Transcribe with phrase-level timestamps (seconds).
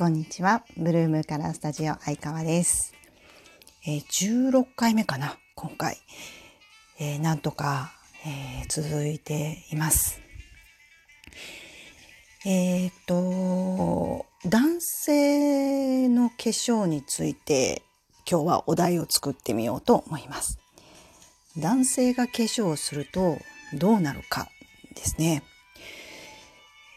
[0.00, 0.64] こんにちは。
[0.78, 2.94] ブルームカラースタジオ相川です。
[3.86, 5.98] えー16回目かな、今回。
[6.98, 7.92] えーなんとか、
[8.24, 10.22] えー続いています。
[12.46, 17.82] えーっと、男性の化粧について
[18.26, 20.58] 今日はお題を作ってみようと思います。
[21.58, 23.36] 男性が化粧をすると
[23.74, 24.48] どうなるか
[24.94, 25.42] ですね。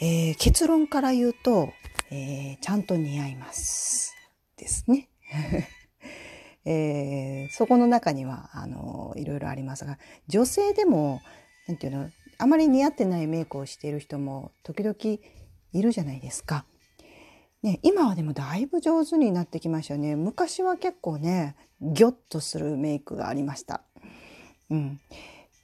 [0.00, 1.72] えー結論から言うと、
[2.16, 4.14] えーちゃんと似合います。
[4.56, 5.08] ですね。
[6.64, 11.20] えーそこの中には、あの、いろいろありますが、女性でも、
[11.66, 14.96] なんていうの、あまり似合ってないメイクをしている人も時々
[15.72, 16.64] いるじゃないですか。
[17.62, 20.14] ね、今はでもだいぶ上手になってきましたね。
[20.14, 23.82] 昔は結構ね、ギョッとするメイクがありました。
[24.70, 25.00] うん。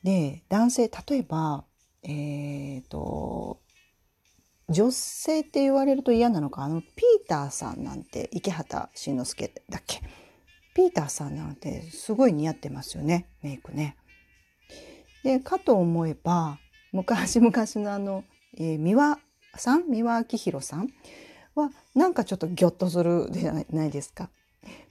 [0.03, 1.65] で、男性、例えば、
[2.03, 3.61] えっ、と、
[4.71, 10.01] 女性って言われると嫌なのか、あの、ピーターさんなんて、池畑慎之介だっけ？
[10.75, 13.97] ピーターさんなんてすごい似合ってますよね、メイクね。
[15.25, 16.59] で、かと思えば、
[16.93, 18.25] 昔々のあの、
[18.57, 19.19] えー三輪
[19.57, 19.91] さん？
[19.91, 20.89] 三輪明宏さん？
[21.57, 24.31] は、なんかちょっとギョッとするじゃないですか。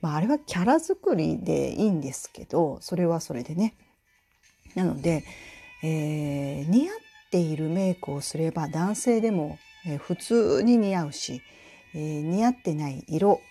[0.01, 3.75] まあ、あれはキャラ作りでいいんですけど、それはそれでね。
[4.75, 5.23] なので、
[5.83, 6.95] えー似合っ
[7.31, 9.57] ているメイクをすれば男性でも、
[9.89, 11.41] え普通に似合うし、
[11.93, 13.41] えー似合ってない色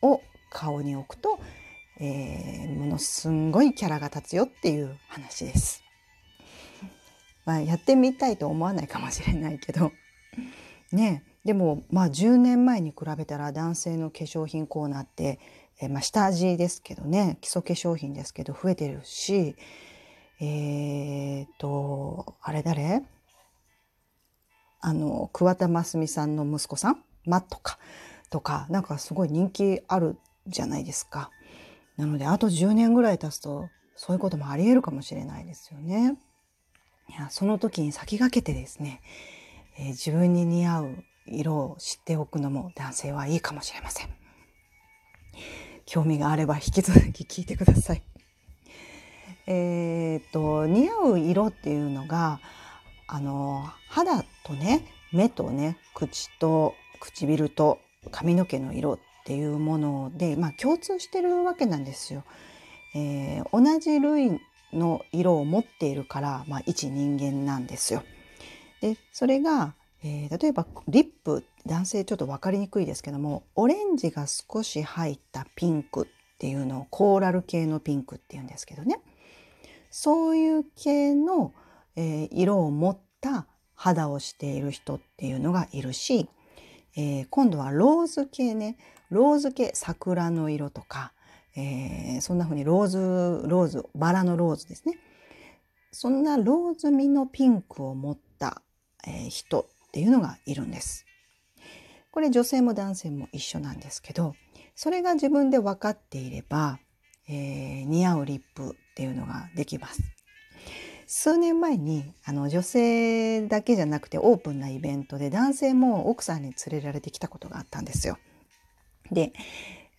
[0.00, 1.38] を顔に置くと、
[2.00, 5.82] えものすんごいキャラが立つよっていう話です。
[7.44, 9.92] まあ、やってみたいと思わないかもしれないけど。
[10.92, 15.38] ねでもまあ10年前に比べたら男性の化粧品コーナーって、
[15.78, 17.36] えーまあ、下味ですけどね。
[17.42, 19.54] 基礎化粧品ですけど増えてるし
[20.40, 23.02] えー、とあれ誰？
[24.86, 26.98] あの桑田真澄さんの息子さん？
[27.24, 27.78] マットか
[28.28, 31.30] とかなんかすごい人気あるじゃないですか。
[31.96, 36.18] なのであと10年ぐらい経つとそういうこともありえるかもしれないですよね。
[37.08, 39.00] いやその時に先駆けてですね、
[39.78, 44.10] えー自分に似合う色を知っておくのも男性はいいかもしれません。
[45.86, 48.02] 興味があれば引き続き聞いてください。
[49.46, 52.38] えーっと似合う色っていうのが
[53.06, 57.78] あの肌とね目とね口と唇と
[58.10, 62.24] 髪の毛の色っていうもので、まあ、共通してるわけなんですよ。
[62.94, 64.40] えー同じ類
[64.72, 68.02] の色を持っているから、まあ、一人間なんですよ。
[68.80, 79.00] でそれが、えー例えばリップ男性ちょっと分かりにくいですけどもオレンジが少し入ったピンクっていうのをコーラル系のピンクっていうんですけどね
[79.90, 81.52] そういう系の、
[81.96, 86.28] えー色を持った肌をしている人っていうのがいるし、
[86.96, 88.76] えー今度はローズ系ね
[89.10, 91.12] ローズ系桜の色とか、
[91.56, 94.98] えーそんな風にローズローズバラのローズですね
[95.92, 98.62] そんなローズ味のピンクを持った、
[99.06, 101.06] え人っていうのがいるんです。
[102.10, 104.34] これ女性も男性も一緒なんですけど
[104.76, 106.78] それが自分で分かっていれば、
[107.28, 110.00] えー似合うリップっていうのができます。
[111.16, 118.18] 数年前にあの女性だけじゃなくてオープンなイベントで男性も奥さんに連れられてきたことがあったんですよ。
[119.12, 119.32] で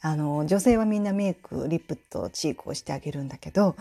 [0.01, 3.77] あの女性はみんなメイクリップとチークをしてあげるんだけど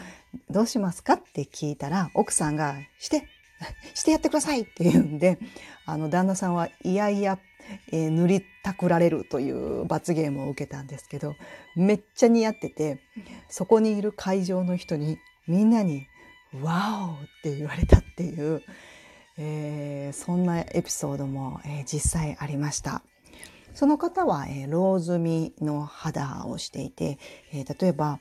[0.49, 3.27] どうしますかって聞いたら奥さんが「して
[3.95, 5.39] してやってください」って言うんで
[5.87, 7.41] あの旦那さんはいやいや、
[7.91, 11.35] えー塗りたくられるという罰ゲームを受けたんですけど
[11.75, 13.01] めっちゃ似合ってて
[13.49, 15.19] そこにいる会場の人に
[15.49, 16.07] みんなに
[16.63, 18.63] 「ワオ!」って言われたっていう、
[19.37, 23.03] えーそんなエピソードも、えー実際ありました。
[23.75, 27.19] その方は、えーローズ味の肌をしていて、
[27.53, 28.21] えー例えば、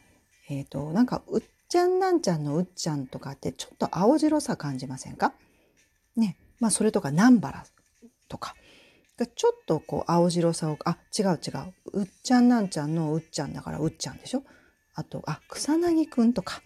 [0.49, 5.33] えっ、と、なんか、うっちゃんなんちゃんのうっちゃんとかってちょっと青白さ感じませんか？
[6.15, 6.37] ね。
[6.59, 7.65] まあ、それとか南原
[8.27, 8.55] とか。
[9.15, 11.73] がちょっとこう青白さを、あ、違う違う。
[11.93, 14.43] うっちゃんなんちゃんのうっちゃんだからうっちゃんでしょ？
[14.95, 16.61] あと、あ、草薙くんとか。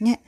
[0.00, 0.22] ね。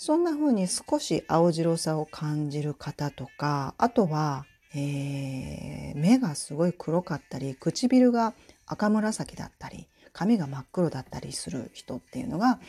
[0.00, 8.32] そんな風に少し青白さを感じる方とか、あとは、えー目がすごい黒かったり、唇が
[8.64, 12.60] 赤紫だったり、髪が真っ黒だったりする人っていうのが、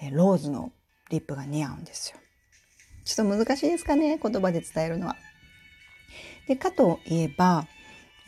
[0.00, 0.70] えローズの
[1.10, 2.18] リップが似合うんですよ。
[3.04, 5.16] ちょっと難しいですかね、言葉で伝えるのは。
[6.46, 7.66] で、かといえば、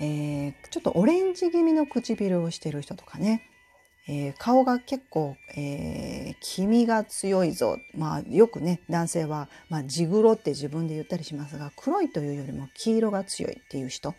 [0.00, 3.48] えーちょっとオレンジ気味の唇をしてる人とかね、
[4.06, 7.78] えー顔が結構、えー黄身が強いぞ。
[7.96, 14.14] まあよくね、男性は、まあ地黒って自分で言ったりしますが、黒いというよりも黄色が強いっていう人。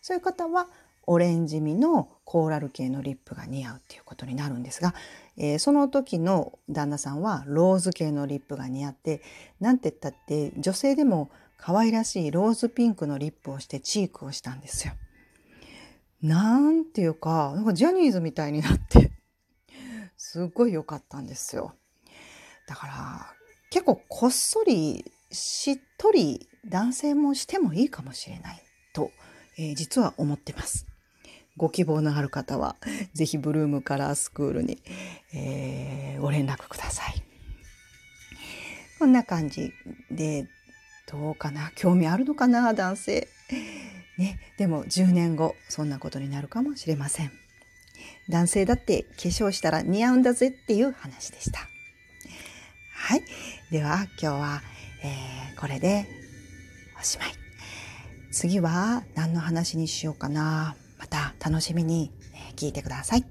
[0.00, 0.68] そういう方は、
[1.06, 4.94] オレンジ味のコーラル系のリップが似合うっていうことになるんですが、
[5.36, 9.20] えー、その時の旦那さんはローズ系のリップが似合って
[9.58, 14.94] なんて言ったって女性でも可愛らしいローズピンクのリップをしてチークをしたんですよ。
[16.22, 19.12] なんていうか、なんかジャニーズみたいになって
[20.16, 21.74] すっごい良かったんですよ。
[22.66, 23.34] だから
[23.70, 28.62] 結構こっそりしっとり男性もしてもいいかもしれない
[28.92, 29.10] と、
[29.56, 30.86] えー、実は思ってます。
[31.56, 32.76] ご希望のある方は、
[33.12, 34.82] ぜひブルームカラースクールに、
[35.34, 37.22] えー、ご連絡ください。
[38.98, 39.72] こんな感じ
[40.10, 40.48] で、
[41.10, 41.72] どうかな？
[41.74, 42.72] 興味あるのかな？
[42.72, 43.28] 男性。
[44.20, 47.32] ね、でも10年後、そんなことになるかもしれません。
[48.28, 51.60] 男性だって化粧したら似合うんだぜっていう話でした。
[52.94, 53.22] はい。
[53.70, 54.62] では今日は、
[55.02, 56.06] えー、これで
[57.00, 57.32] おしまい。
[58.30, 60.76] 次は何の話にしようかな。
[60.98, 62.12] また楽しみに
[62.56, 63.24] 聞いてください。